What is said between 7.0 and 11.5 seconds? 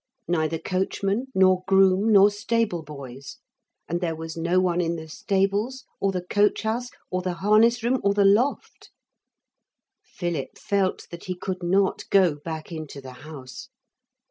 or the harness room, or the loft. Philip felt that he